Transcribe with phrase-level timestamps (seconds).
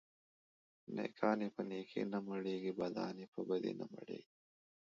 [0.95, 4.31] نيکان يې په نيکي نه مړېږي، بدان يې په بدي نه مړېږي.